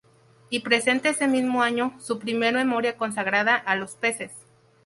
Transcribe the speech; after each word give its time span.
Y 0.49 0.61
presenta 0.61 1.09
ese 1.09 1.27
mismo 1.27 1.61
año 1.61 1.93
su 1.99 2.17
primer 2.17 2.55
memoria 2.55 2.97
consagrada 2.97 3.55
a 3.55 3.75
los 3.75 3.91
peces. 3.91 4.31